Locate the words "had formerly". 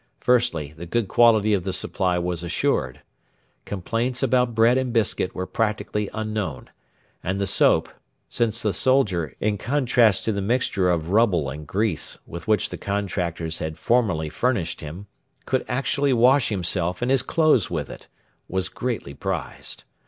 13.59-14.27